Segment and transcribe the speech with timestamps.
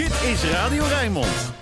[0.00, 1.52] Dit is Radio Rijnmond.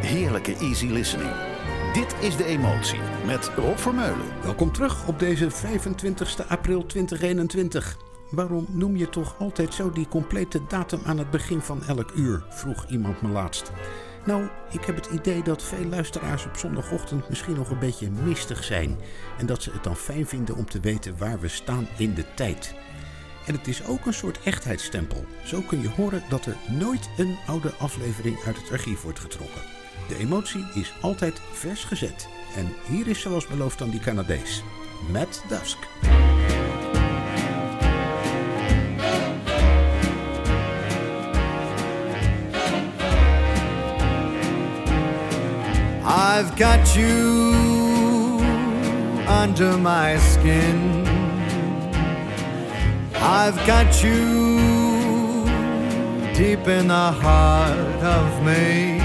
[0.00, 1.30] Heerlijke easy listening.
[1.92, 4.26] Dit is De Emotie met Rob Vermeulen.
[4.42, 7.96] Welkom terug op deze 25 april 2021.
[8.30, 12.44] Waarom noem je toch altijd zo die complete datum aan het begin van elk uur?
[12.48, 13.72] vroeg iemand me laatst.
[14.24, 18.64] Nou, ik heb het idee dat veel luisteraars op zondagochtend misschien nog een beetje mistig
[18.64, 18.98] zijn.
[19.38, 22.24] En dat ze het dan fijn vinden om te weten waar we staan in de
[22.34, 22.74] tijd.
[23.50, 25.24] En het is ook een soort echtheidsstempel.
[25.44, 29.62] Zo kun je horen dat er nooit een oude aflevering uit het archief wordt getrokken.
[30.08, 32.28] De emotie is altijd vers gezet.
[32.56, 34.62] En hier is zoals beloofd dan die Canadees.
[35.12, 35.78] Matt Dusk.
[46.04, 47.54] I've got you
[49.42, 50.99] under my skin.
[53.22, 55.44] I've got you
[56.34, 58.98] deep in the heart of me.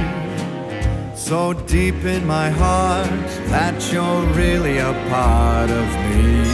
[1.15, 3.09] So deep in my heart
[3.49, 6.45] that you're really a part of me.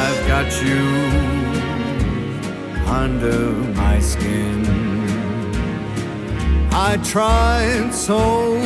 [0.00, 1.32] I've got you
[2.88, 4.66] under my skin.
[6.72, 8.56] I tried so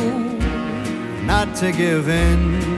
[1.25, 2.76] not to give in.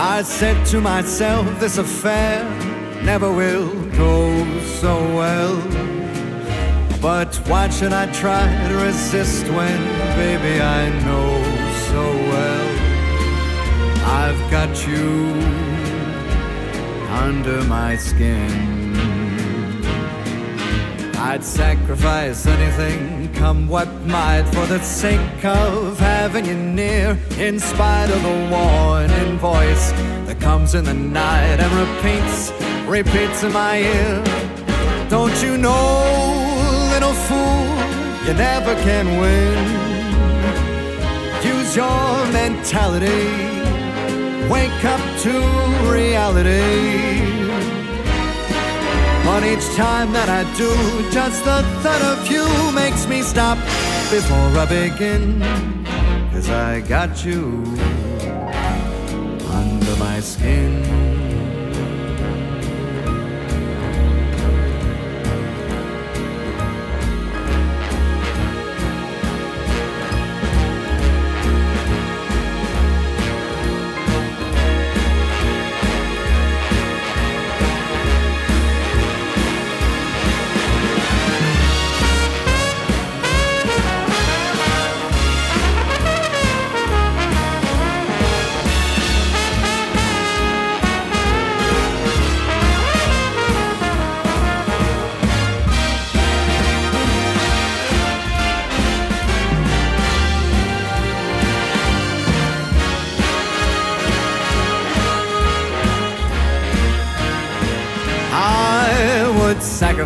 [0.00, 2.44] I said to myself, this affair
[3.02, 5.56] never will go so well.
[7.02, 9.80] But why should I try to resist when,
[10.14, 11.42] baby, I know
[11.90, 12.68] so well
[14.06, 15.32] I've got you
[17.10, 19.27] under my skin.
[21.20, 27.18] I'd sacrifice anything, come what might, for the sake of having you near.
[27.38, 29.90] In spite of the warning voice
[30.26, 32.52] that comes in the night and repeats,
[32.86, 34.22] repeats in my ear.
[35.10, 37.66] Don't you know, little fool,
[38.24, 39.58] you never can win.
[41.44, 43.26] Use your mentality,
[44.48, 45.34] wake up to
[45.90, 47.37] reality.
[49.28, 50.72] But each time that I do,
[51.12, 53.58] just the thought of you makes me stop
[54.10, 55.42] before I begin.
[56.32, 57.62] Cause I got you
[59.60, 61.17] under my skin.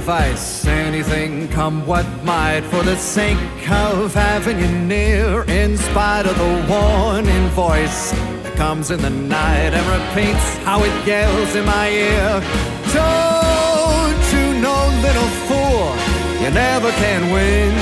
[0.03, 3.39] Sacrifice anything, come what might, for the sake
[3.71, 5.45] of having you near.
[5.45, 8.11] In spite of the warning voice
[8.43, 12.41] that comes in the night and repeats how it yells in my ear.
[12.93, 15.95] Don't you know, little fool,
[16.43, 17.73] you never can win.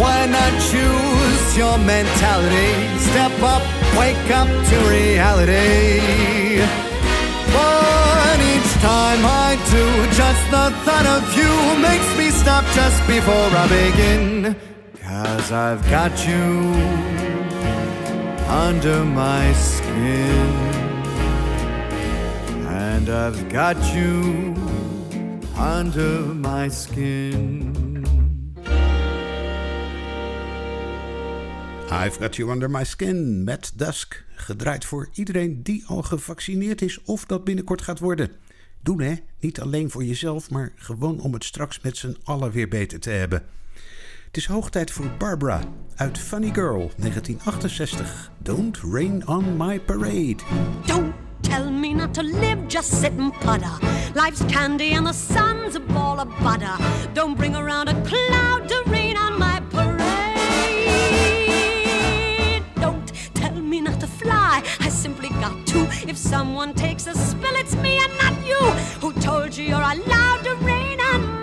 [0.00, 2.72] Why not choose your mentality?
[2.98, 3.62] Step up,
[3.96, 5.92] wake up to reality.
[7.54, 7.91] Each
[8.82, 14.56] time I do, just the thought of you makes me stop just before I begin.
[15.00, 16.48] Cause I've got you
[18.48, 20.48] under my skin.
[22.66, 24.56] And I've got you
[25.56, 27.72] under my skin.
[31.92, 34.24] I've Got You Under My Skin, Matt Dusk.
[34.34, 38.30] Gedraaid voor iedereen die al gevaccineerd is of dat binnenkort gaat worden.
[38.82, 42.68] Doen hè, niet alleen voor jezelf, maar gewoon om het straks met z'n allen weer
[42.68, 43.42] beter te hebben.
[44.26, 45.60] Het is hoog tijd voor Barbara
[45.96, 48.30] uit Funny Girl 1968.
[48.38, 50.36] Don't Rain on My Parade.
[50.86, 53.78] Don't tell me not to live, just sit and putter.
[54.14, 56.76] Life's candy and the sun's a ball of butter.
[57.12, 59.51] Don't bring around a cloud to rain on my
[63.72, 65.78] me not to fly, I simply got to.
[66.06, 68.62] If someone takes a spill, it's me and not you.
[69.00, 71.41] Who told you you're allowed to rain on my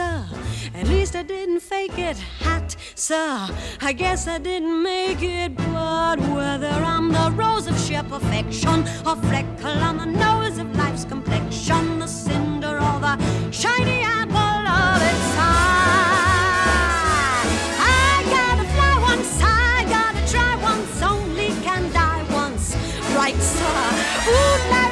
[0.00, 3.48] At least I didn't fake it, hat, sir.
[3.80, 9.16] I guess I didn't make it, but whether I'm the rose of sheer perfection, or
[9.28, 13.18] freckle on the nose of life's complexion, the cinder or the
[13.50, 15.80] shiny apple of its eye.
[17.78, 22.74] I gotta fly once, I gotta try once, only can die once,
[23.16, 23.78] right, sir?
[24.30, 24.89] Ooh,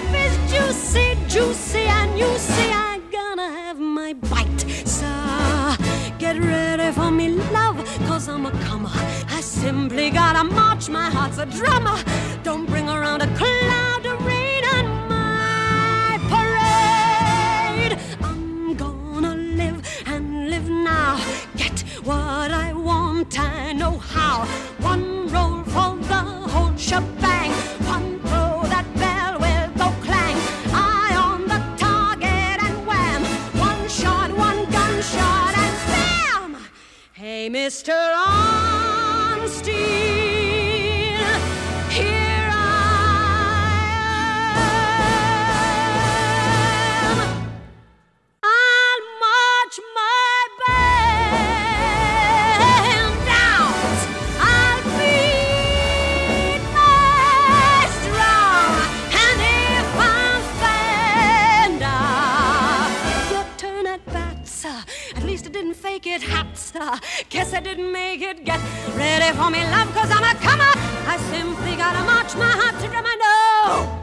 [10.10, 11.98] gotta march, my heart's a drummer.
[12.42, 17.98] Don't bring around a cloud of rain on my parade.
[18.22, 21.20] I'm gonna live and live now.
[21.56, 24.46] Get what I want, I know how.
[24.80, 26.22] One roll for the
[26.52, 27.50] whole shebang.
[27.94, 30.36] One throw that bell will go clang.
[30.72, 33.22] Eye on the target and wham.
[33.58, 36.56] One shot, one gunshot and bam.
[37.12, 37.94] Hey, Mr.
[38.14, 38.67] Arnstein,
[67.58, 68.44] I didn't make it.
[68.44, 68.60] Get
[68.94, 70.72] ready for me, love, cause I'm a comer.
[71.10, 73.04] I simply gotta march my heart to drum.
[73.04, 73.97] I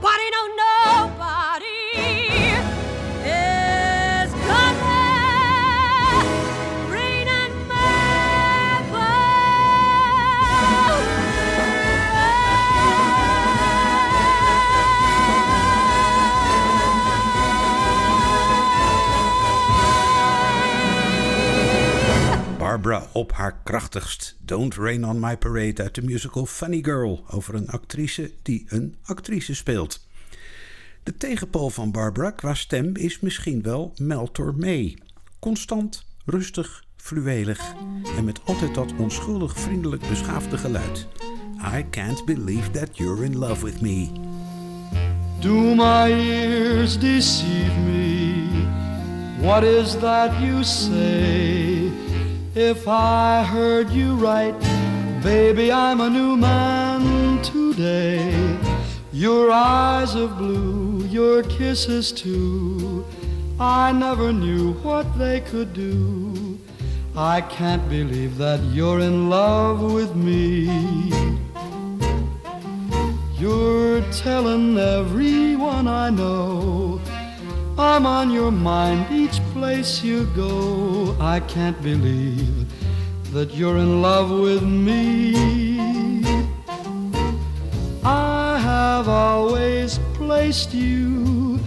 [22.85, 24.35] Barbara op haar krachtigst.
[24.39, 28.95] Don't Rain on My Parade uit de musical Funny Girl over een actrice die een
[29.03, 30.07] actrice speelt.
[31.03, 34.93] De tegenpool van Barbara qua stem is misschien wel Mel Tormé.
[35.39, 37.73] Constant, rustig, fluwelig
[38.17, 41.07] en met altijd dat onschuldig vriendelijk beschaafde geluid.
[41.77, 44.09] I can't believe that you're in love with me.
[45.39, 48.47] Do my ears deceive me?
[49.41, 51.64] What is that you say?
[52.57, 54.57] If I heard you right,
[55.21, 58.57] baby, I'm a new man today.
[59.11, 63.05] Your eyes of blue, your kisses too.
[63.59, 66.57] I never knew what they could do.
[67.13, 70.69] I can't believe that you're in love with me.
[73.37, 77.01] You're telling everyone I know.
[77.77, 81.13] I'm on your mind each place you go.
[81.19, 82.66] I can't believe
[83.33, 86.24] that you're in love with me.
[88.06, 91.57] I have always placed you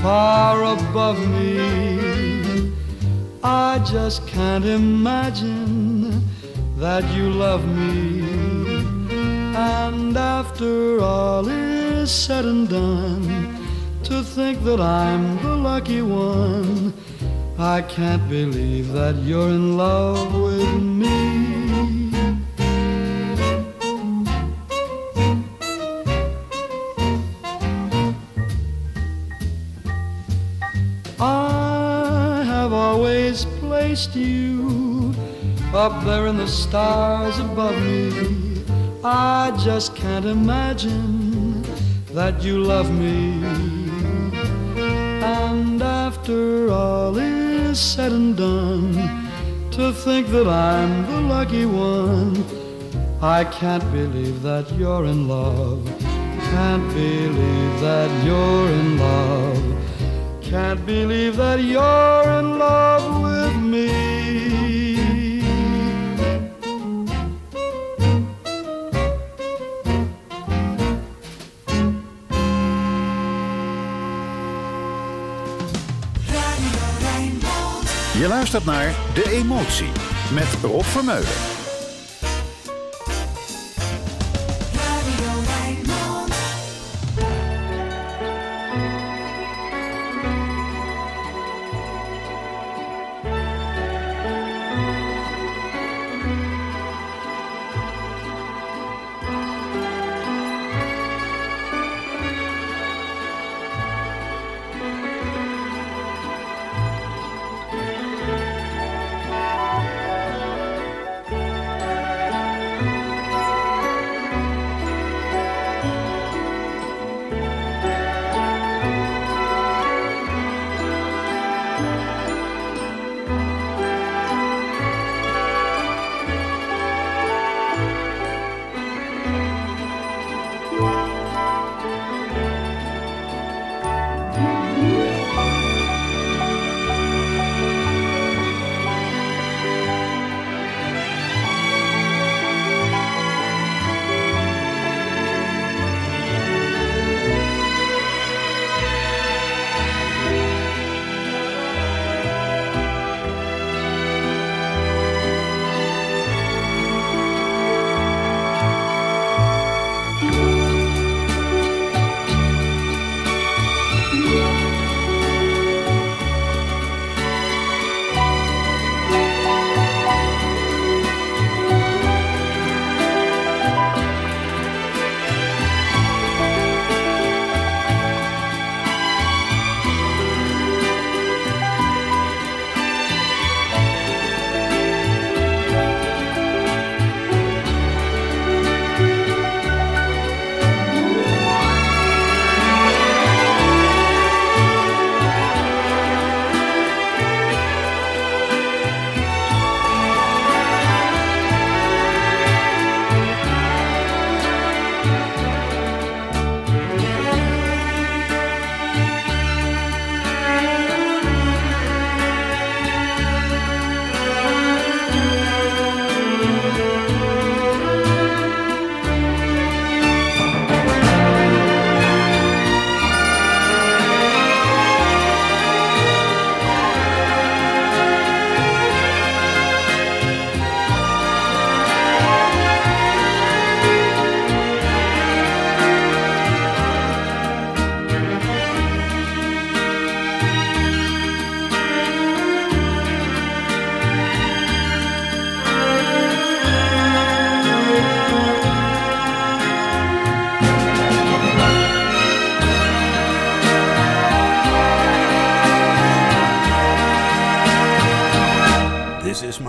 [0.00, 2.72] far above me.
[3.44, 6.22] I just can't imagine
[6.78, 8.22] that you love me.
[9.54, 13.51] And after all is said and done,
[14.04, 16.92] to think that I'm the lucky one,
[17.56, 22.10] I can't believe that you're in love with me.
[31.20, 35.14] I have always placed you
[35.72, 38.64] up there in the stars above me.
[39.04, 41.62] I just can't imagine
[42.12, 43.81] that you love me.
[45.22, 48.94] And after all is said and done,
[49.70, 52.44] to think that I'm the lucky one,
[53.22, 55.86] I can't believe that you're in love.
[56.50, 60.42] Can't believe that you're in love.
[60.42, 64.71] Can't believe that you're in love with me.
[78.22, 79.90] Je luistert naar De Emotie
[80.32, 81.51] met Rob Vermeulen.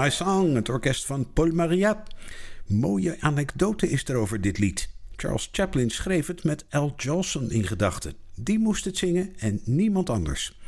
[0.04, 1.98] My Song, het orkest van Paul Mariat.
[2.68, 4.90] Mooie anekdote is er over dit lied.
[5.16, 8.14] Charles Chaplin schreef het met Al Jolson in gedachten.
[8.36, 10.60] Die moest het zingen en niemand anders.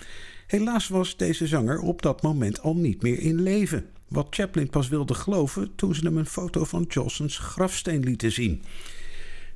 [0.48, 3.86] Helaas was deze zanger op dat moment al niet meer in leven.
[4.08, 8.64] Wat Chaplin pas wilde geloven toen ze hem een foto van Jolsons grafsteen lieten zien.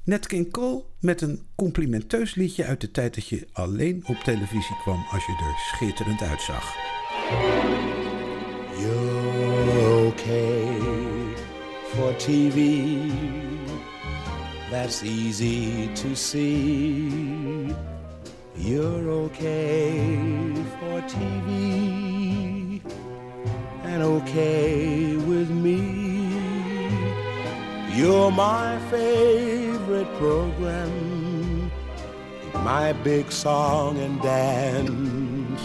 [0.03, 4.77] Nat King Cole met een complimenteus liedje uit de tijd dat je alleen op televisie
[4.81, 6.75] kwam als je er schitterend uitzag.
[8.79, 9.18] You're
[10.09, 10.65] okay
[11.91, 12.61] for TV.
[14.71, 17.75] That's easy to see.
[18.55, 22.81] You're okay for TV
[23.83, 25.79] and okay with me.
[27.97, 31.71] You're my favorite program,
[32.53, 35.61] my big song and dance,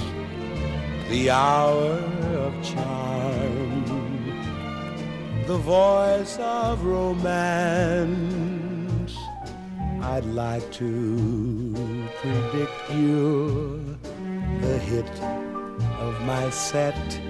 [1.10, 1.98] the hour
[2.46, 3.63] of charm,
[5.46, 8.14] the voice of romance.
[10.02, 13.78] I'd like to predict you're
[14.60, 15.10] the hit
[16.00, 17.20] of my set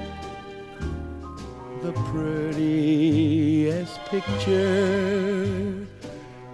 [1.85, 5.87] the prettiest picture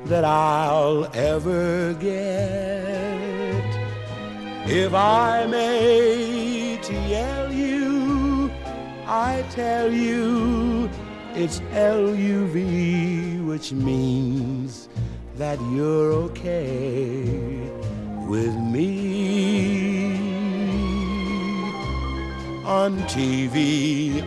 [0.07, 2.41] that I'll ever get.
[4.67, 8.51] If I may tell you,
[9.07, 10.60] I tell you,
[11.35, 14.89] it's L-U-V, which means
[15.37, 17.25] that you're okay
[18.27, 20.19] with me.
[22.65, 24.23] On TV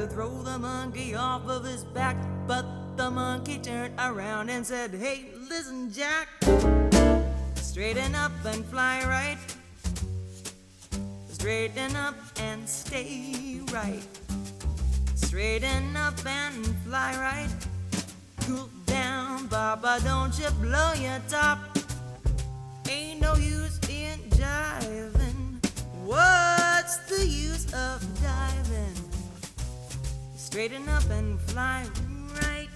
[0.00, 2.16] to throw the monkey off of his back,
[2.46, 2.64] but
[2.96, 6.26] the monkey turned around and said, Hey, listen, Jack,
[7.56, 9.36] straighten up and fly right.
[11.28, 14.02] Straighten up and stay right.
[15.16, 17.54] Straighten up and fly right.
[18.46, 21.58] Cool down, Baba, don't you blow your top.
[30.50, 31.86] Straighten up and fly
[32.42, 32.66] right.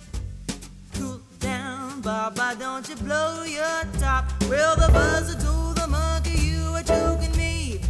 [0.95, 4.31] Cool down, Baba, don't you blow your top.
[4.49, 7.81] Well, the buzzer told the monkey you are choking me.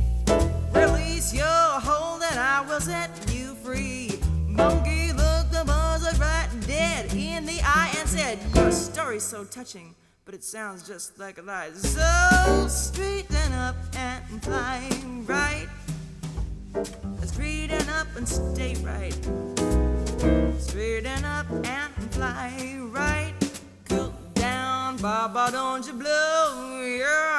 [0.72, 4.18] Release your hold and I will set you free.
[4.48, 9.94] Monkey looked the buzzer right dead in the eye and said, Your story's so touching,
[10.24, 11.68] but it sounds just like a lie.
[11.72, 14.88] So straighten up and fly
[15.26, 15.68] right.
[17.24, 19.14] Straighten up and stay right.
[20.58, 23.34] Straighten up and fly right.
[23.88, 27.33] Cool down, Baba, don't you blow your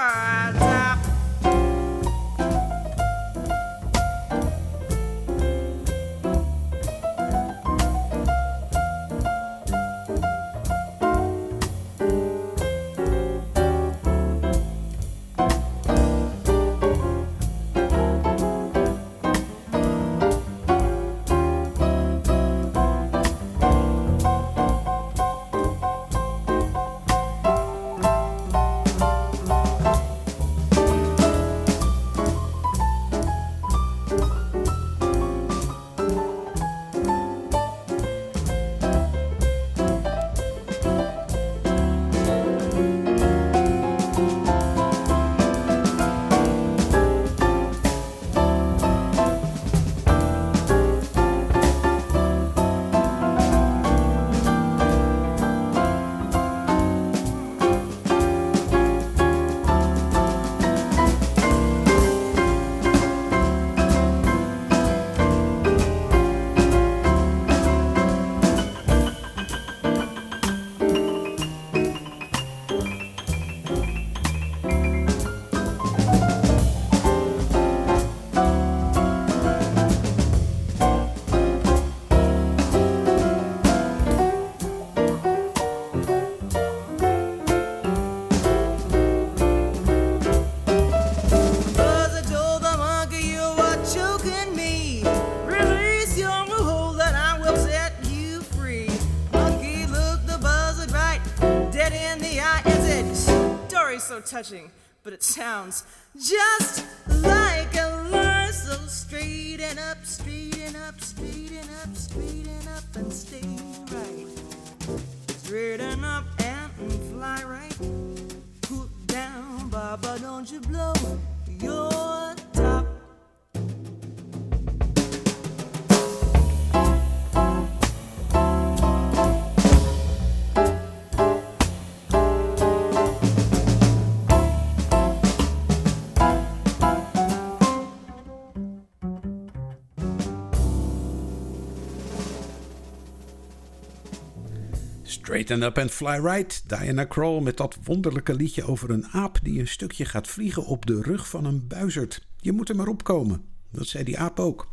[145.45, 149.59] Straighten Up and Fly Right, Diana Kroll met dat wonderlijke liedje over een aap die
[149.59, 152.27] een stukje gaat vliegen op de rug van een buizerd.
[152.39, 154.67] Je moet er maar opkomen, dat zei die aap ook.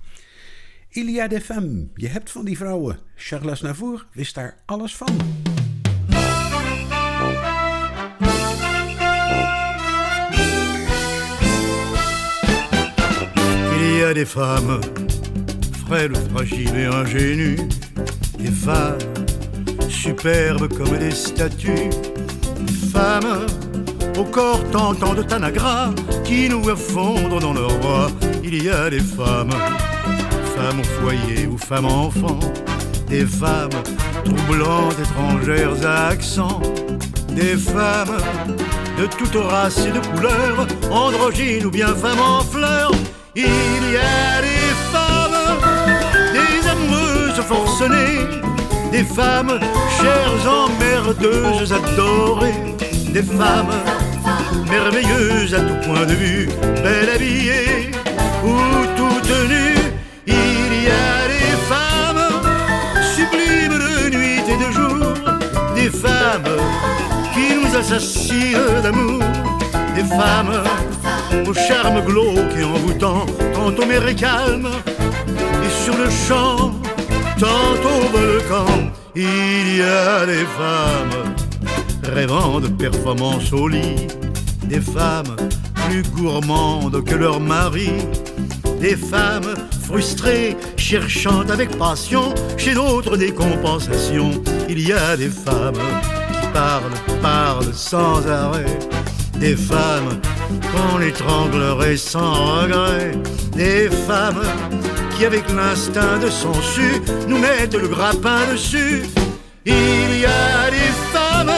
[0.89, 2.99] Ilia de Femme, je hebt van die vrouwen.
[3.17, 5.17] Charles Navour wist daar alles van.
[13.73, 14.81] Il y a des femmes
[15.87, 17.69] frêles, fragiles et ingénues,
[20.03, 21.91] superbes comme des statues,
[22.93, 23.47] femmes
[24.19, 25.91] au corps tentant de Tanagra
[26.25, 28.11] qui nous fondre dans leurs bras.
[28.43, 29.53] Il y a des femmes,
[30.57, 32.41] femmes au foyer ou femmes enfants,
[33.09, 33.71] des femmes
[34.25, 36.61] troublantes, étrangères à accent,
[37.29, 38.19] des femmes
[38.99, 42.91] de toute race et de couleur, androgynes ou bien femmes en fleurs.
[43.37, 45.59] Il y a des femmes,
[46.35, 48.52] des amoureuses forcenées,
[48.93, 49.59] des femmes
[49.97, 52.77] chères, emmerdeuses, adorées,
[53.09, 53.75] des femmes
[54.71, 56.49] merveilleuses à tout point de vue,
[56.83, 57.91] belles habillées
[58.45, 58.55] ou
[58.95, 59.93] toutes nues.
[60.27, 62.27] Il y a des femmes
[63.17, 65.15] sublimes de nuit et de jour,
[65.75, 66.53] des femmes
[67.33, 69.23] qui nous assassinent d'amour,
[69.97, 70.63] des femmes
[71.49, 73.25] au charme glauque et envoûtant,
[73.55, 74.69] tantôt mer et calme,
[75.65, 76.73] et sur le champ,
[77.39, 81.35] tantôt volcan, il y a des femmes
[82.03, 84.07] rêvant de performance au lit,
[84.65, 85.37] des femmes
[85.89, 87.93] plus gourmandes que leur mari,
[88.81, 92.35] des femmes frustrées, cherchant avec passion.
[92.57, 94.33] Chez d'autres des compensations.
[94.69, 98.79] Il y a des femmes qui parlent, parlent sans arrêt,
[99.39, 100.21] des femmes
[100.73, 103.13] qu'on étranglerait sans regret,
[103.55, 104.43] des femmes
[105.25, 109.03] avec l'instinct de son su nous mettent le grappin dessus.
[109.65, 111.53] Il y a des femmes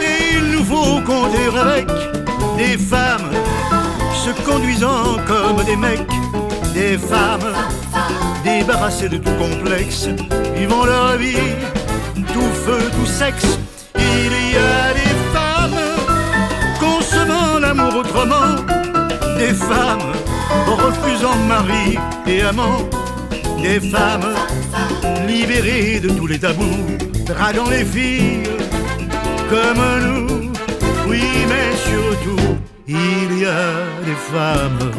[0.00, 1.86] et il nous faut compter avec
[2.56, 3.30] des femmes
[4.12, 6.08] se conduisant comme des mecs,
[6.74, 7.52] des femmes
[8.42, 10.08] débarrassées de tout complexe,
[10.56, 11.36] vivant leur vie
[12.32, 13.58] tout feu, tout sexe.
[13.94, 15.80] Il y a des femmes
[16.80, 18.56] concevant l'amour autrement,
[19.38, 20.12] des femmes
[20.64, 22.88] refusant mari et amant,
[23.62, 24.34] des femmes
[25.26, 26.86] libérées de tous les tabous,
[27.26, 28.42] draguant les filles
[29.48, 30.52] comme nous.
[31.08, 32.56] Oui, mais surtout,
[32.88, 33.68] il y a
[34.04, 34.90] des femmes,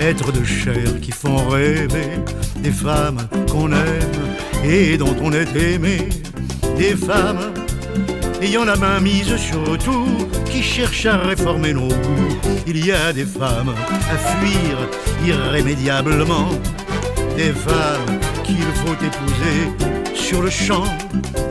[0.00, 2.10] êtres de chair qui font rêver,
[2.58, 4.24] des femmes qu'on aime
[4.64, 6.08] et dont on est aimé,
[6.76, 7.52] des femmes
[8.44, 12.38] ayant la main mise sur tout, qui cherchent à réformer nos goûts.
[12.66, 13.74] Il y a des femmes
[14.12, 14.76] à fuir
[15.26, 16.50] irrémédiablement,
[17.36, 19.60] des femmes qu'il faut épouser
[20.14, 20.84] sur le champ,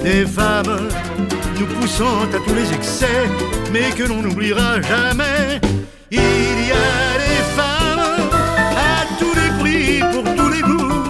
[0.04, 0.88] des femmes
[1.60, 3.28] nous poussant à tous les excès,
[3.72, 5.60] mais que l'on n'oubliera jamais.
[6.12, 8.30] Il y a des femmes
[8.92, 11.04] à tous les prix, pour tous les goûts,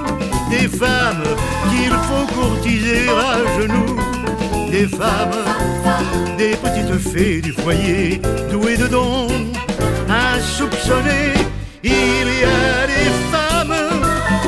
[0.49, 1.23] des femmes
[1.71, 3.97] qu'il faut courtiser à genoux,
[4.73, 5.37] des femmes,
[6.35, 8.19] des petites fées du foyer,
[8.51, 9.27] douées de dons,
[10.09, 11.35] insoupçonnées.
[11.83, 13.75] Il y a des femmes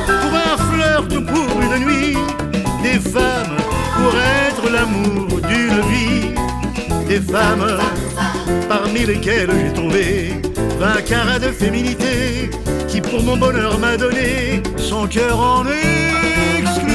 [0.08, 2.18] pour un flirt, pour une nuit,
[2.82, 3.58] des femmes
[3.98, 4.14] pour
[4.48, 6.34] être l'amour d'une vie,
[7.08, 7.78] des femmes
[8.68, 10.42] parmi lesquelles j'ai trouvé
[10.80, 12.50] vingt carats de féminité
[12.88, 16.95] qui pour mon bonheur m'a donné son cœur en exclusivité.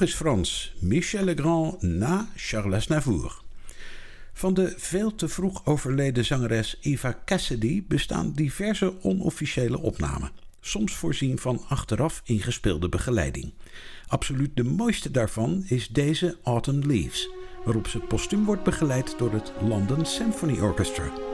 [0.00, 3.42] Is Frans, Michel Legrand na Charles Navour.
[4.32, 11.38] Van de veel te vroeg overleden zangeres Eva Cassidy bestaan diverse onofficiële opnamen, soms voorzien
[11.38, 13.52] van achteraf ingespeelde begeleiding.
[14.06, 17.30] Absoluut de mooiste daarvan is deze Autumn Leaves,
[17.64, 21.29] waarop ze postuum wordt begeleid door het London Symphony Orchestra.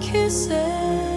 [0.00, 1.11] kisses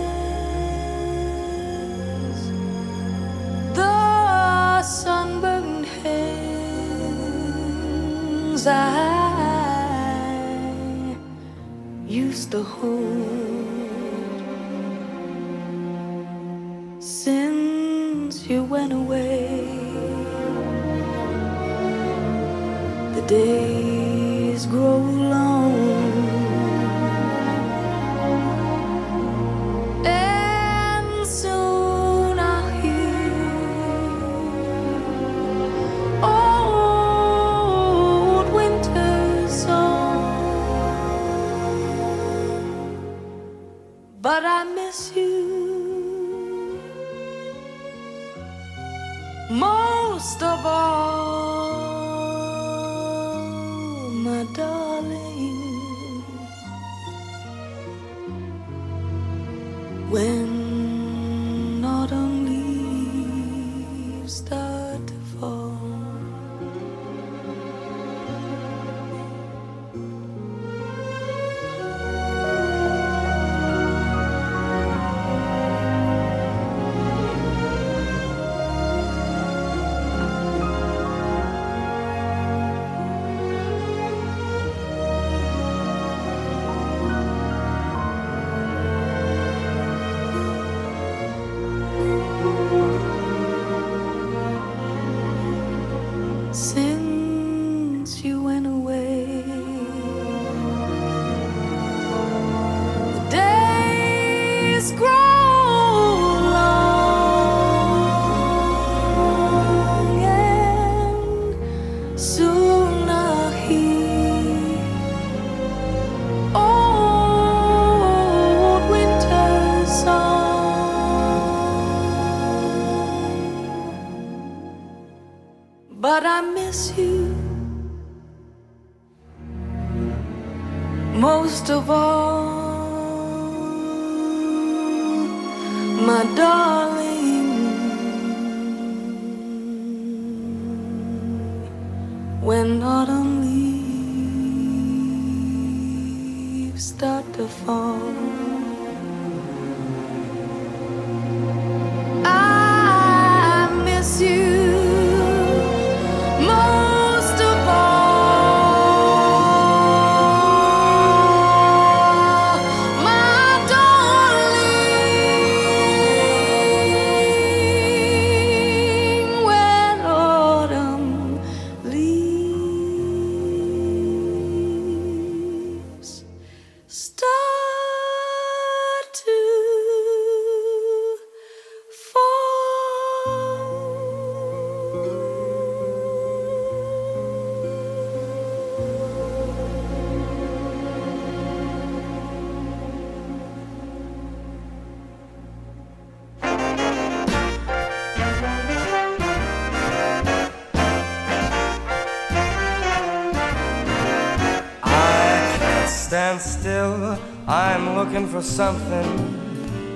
[206.40, 207.18] still.
[207.48, 209.08] I'm looking for something,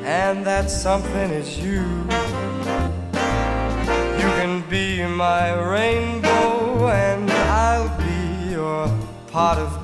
[0.04, 1.82] and that something is you.
[4.19, 8.88] You can be my rainbow, and I'll be your
[9.32, 9.79] pot of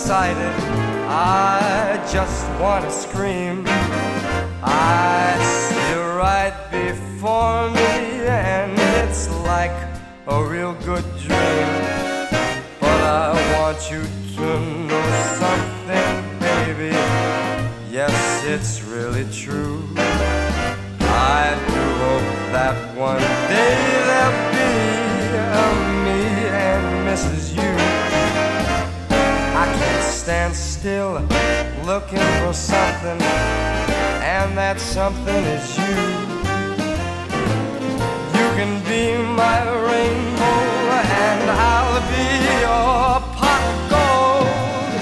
[0.00, 0.54] excited.
[1.08, 3.64] I just want to scream.
[4.62, 9.76] I see you right before me, and it's like
[10.28, 11.70] a real good dream.
[12.78, 14.02] But I want you
[14.36, 14.48] to
[14.88, 15.08] know
[15.42, 16.94] something, baby.
[17.90, 19.82] Yes, it's really true.
[21.10, 24.68] I do hope that one day there'll be
[25.54, 25.68] a
[26.04, 26.20] me
[26.70, 27.56] and Mrs.
[27.56, 27.87] You.
[30.28, 31.12] Stand still
[31.86, 33.18] looking for something,
[34.36, 35.96] and that something is you.
[38.36, 40.60] You can be my rainbow,
[41.24, 42.28] and I'll be
[42.60, 44.92] your pot of gold.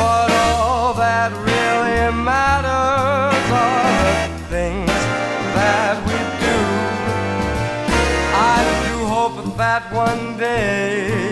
[0.00, 4.16] But all that really matters are the
[4.48, 5.00] things
[5.58, 6.58] that we do.
[8.32, 11.23] I do hope that one day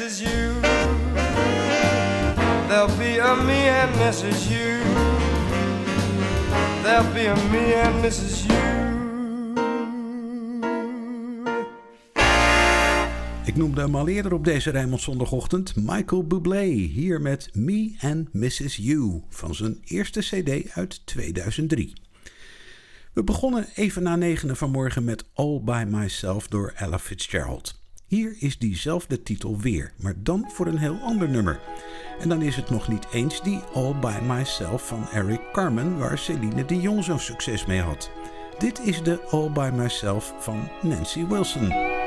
[0.00, 0.20] Mrs.
[0.20, 0.60] You.
[2.68, 4.48] There'll be a me and Mrs.
[4.48, 4.80] You.
[6.82, 8.46] There'll be a me and Mrs.
[8.46, 8.88] You.
[13.44, 15.76] Ik noemde hem al eerder op deze Rijnmond zondagochtend.
[15.76, 18.76] Michael Bublé, hier met Me and Mrs.
[18.76, 21.92] You van zijn eerste cd uit 2003.
[23.12, 27.79] We begonnen even na negenen vanmorgen met All By Myself door Ella Fitzgerald.
[28.10, 31.60] Hier is diezelfde titel weer, maar dan voor een heel ander nummer.
[32.20, 36.18] En dan is het nog niet eens die All By Myself van Eric Carmen, waar
[36.18, 38.10] Celine Dion zo'n succes mee had.
[38.58, 41.99] Dit is de All By Myself van Nancy Wilson.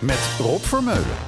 [0.00, 1.25] Met Rob Vermeulen.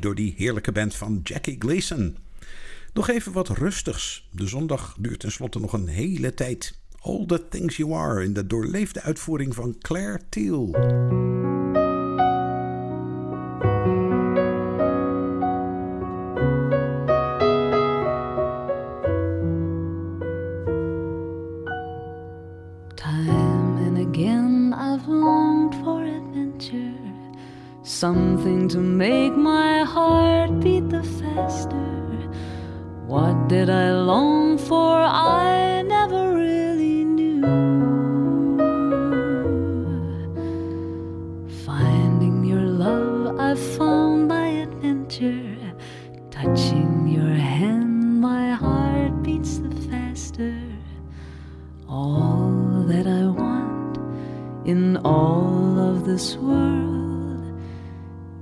[0.00, 2.16] Door die heerlijke band van Jackie Gleason.
[2.92, 4.28] Nog even wat rustigs.
[4.30, 6.78] De zondag duurt tenslotte nog een hele tijd.
[7.00, 10.76] All the Things You Are in de doorleefde uitvoering van Claire Thiel.
[56.18, 57.60] This world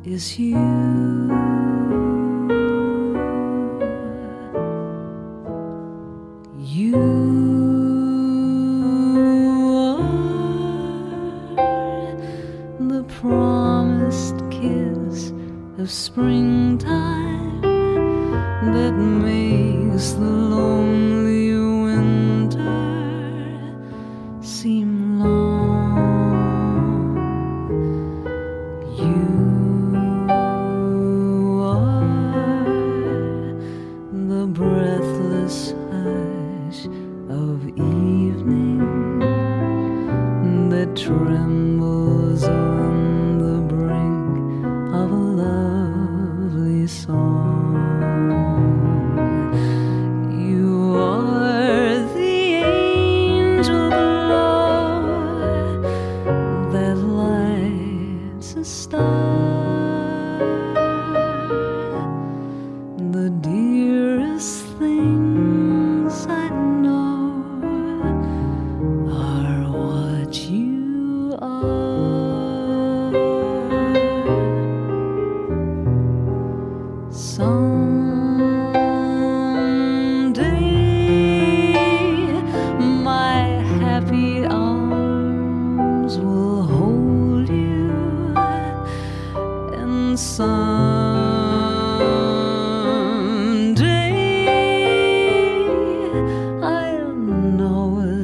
[0.03, 1.76] is you.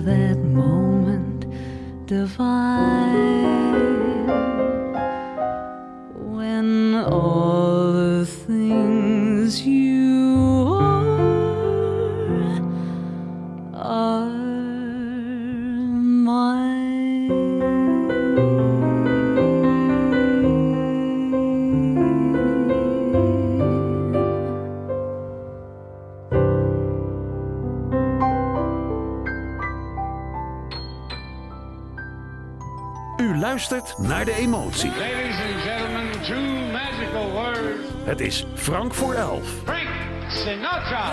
[0.05, 1.46] That moment
[2.07, 3.01] divine
[33.70, 34.90] luistert naar de emotie.
[34.90, 37.88] Ladies and gentlemen, two magical words.
[38.04, 39.44] Het is Frank voor elf.
[39.64, 39.88] Frank
[40.28, 41.10] Sinatra.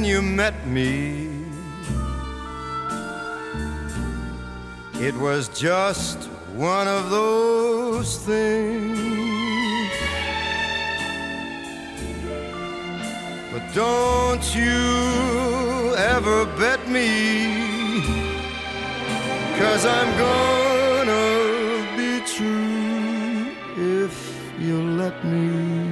[0.00, 1.28] When you met me,
[4.94, 6.24] it was just
[6.54, 9.90] one of those things.
[13.52, 17.92] But don't you ever bet me,
[19.58, 21.28] cause I'm gonna
[21.98, 24.14] be true if
[24.58, 25.89] you let me.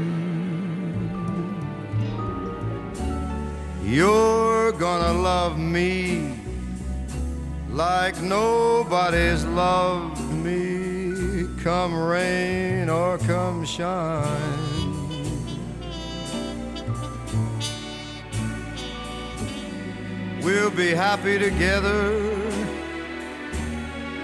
[3.89, 6.35] You're gonna love me
[7.71, 14.27] like nobody's loved me, come rain or come shine.
[20.43, 22.13] We'll be happy together,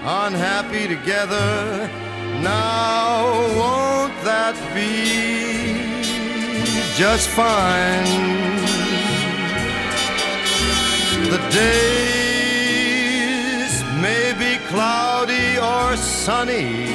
[0.03, 1.89] unhappy together.
[2.43, 5.95] Now, won't that be
[6.95, 8.64] just fine?
[11.29, 13.03] The days
[13.99, 16.93] may be cloudy or sunny.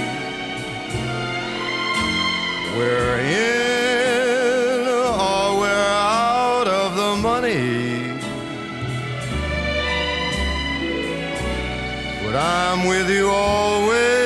[2.76, 8.14] We're in or we're out of the money.
[12.24, 14.20] But I'm with you always.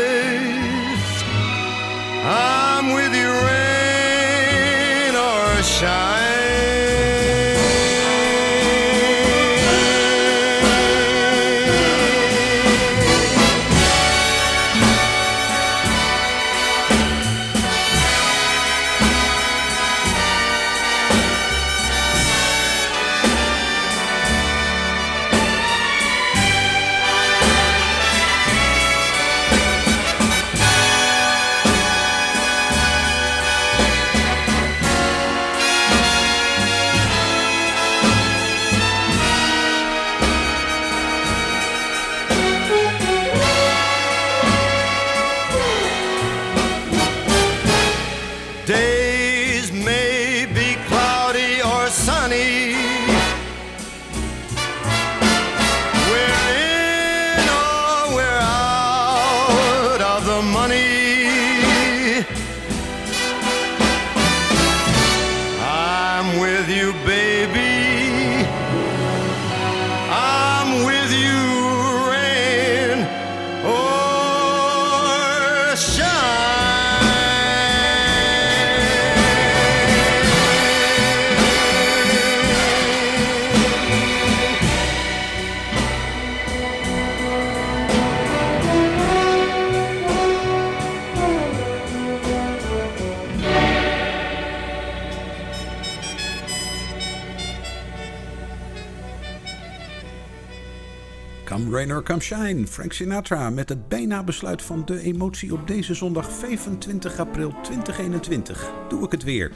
[102.02, 105.66] Come Rain or Come Shine, Frank Sinatra met het bijna besluit van de emotie op
[105.66, 108.70] deze zondag 25 april 2021.
[108.88, 109.52] Doe ik het weer.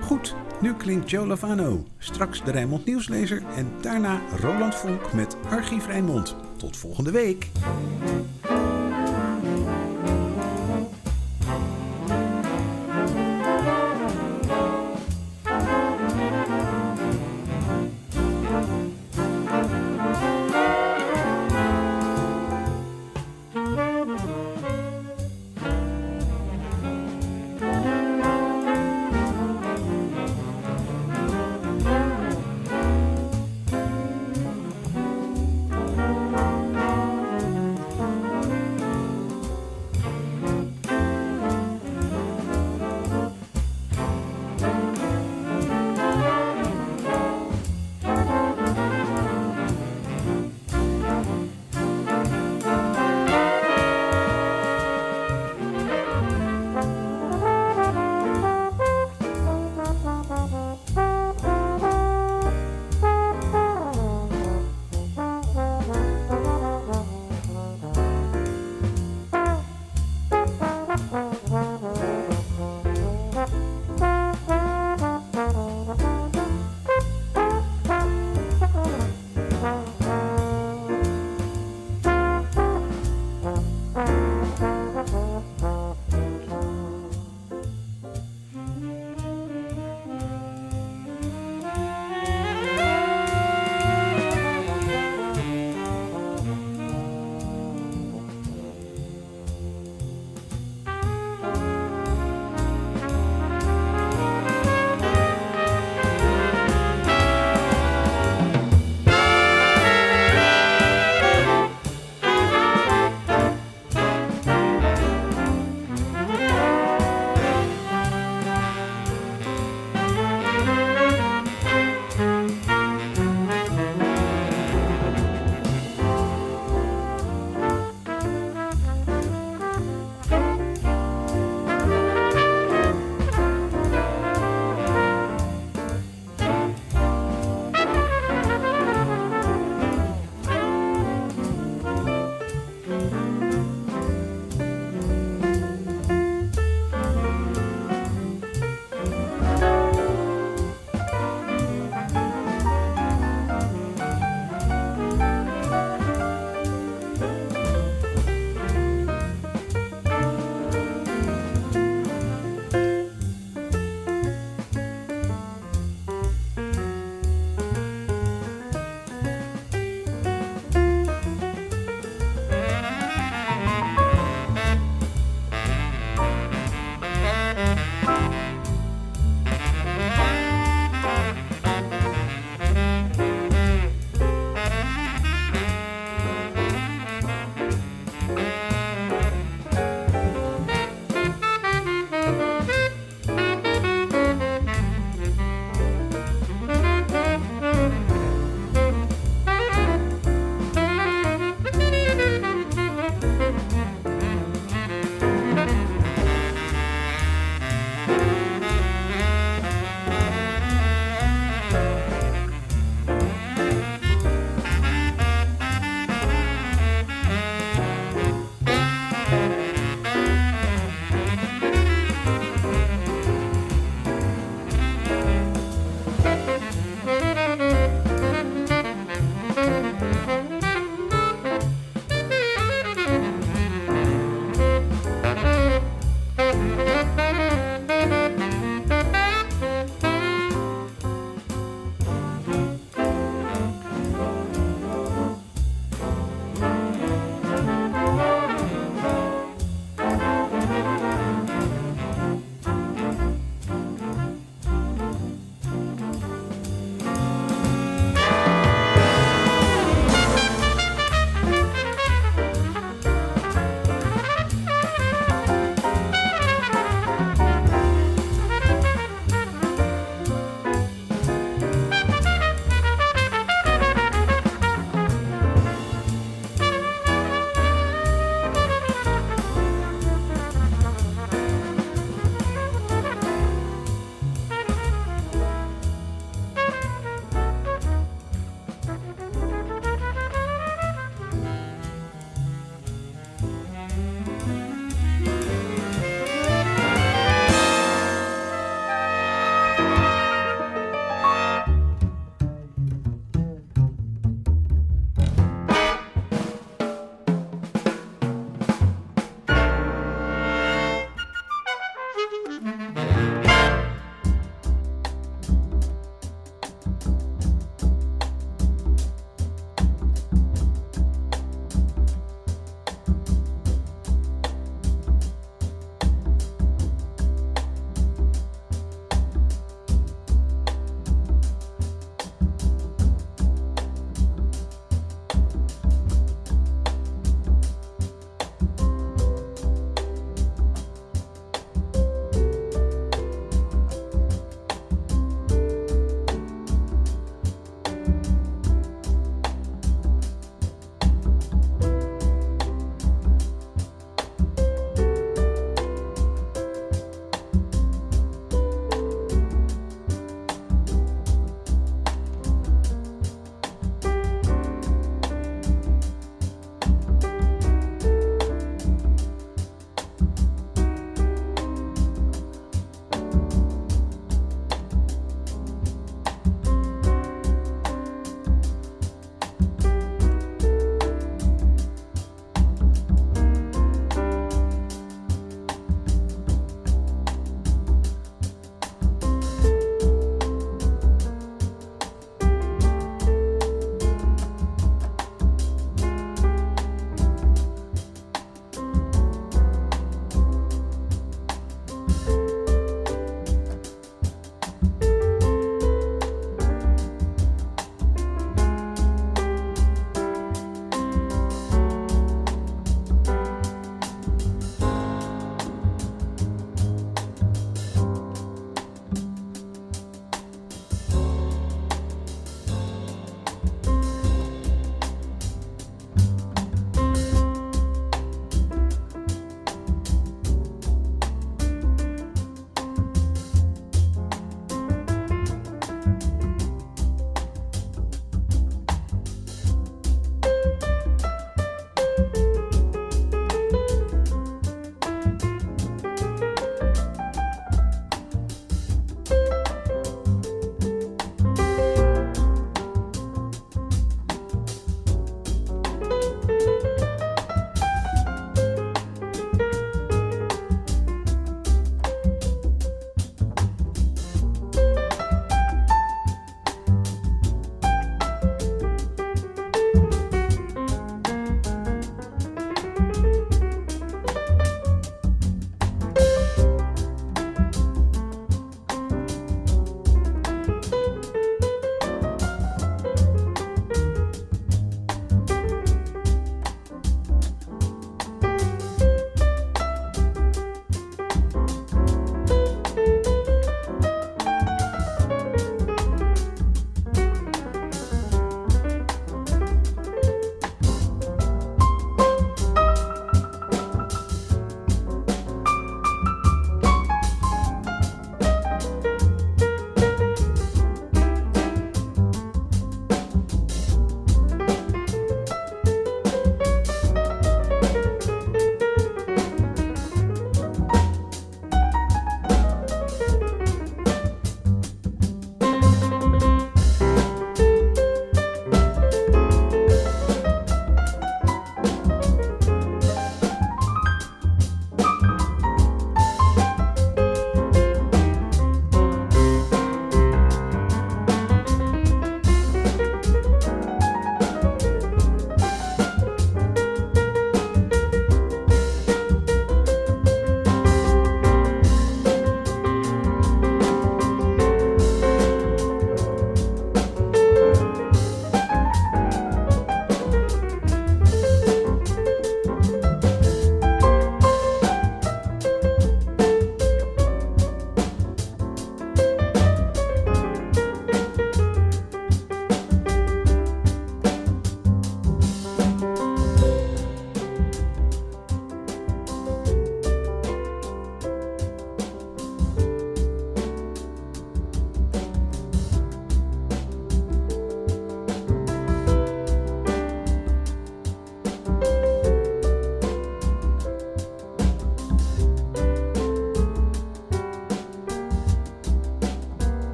[0.00, 1.84] Goed, nu klinkt Joe Lavano.
[1.98, 6.36] Straks de Rijnmond Nieuwslezer en daarna Roland Vonk met Archief Rijnmond.
[6.56, 7.48] Tot volgende week.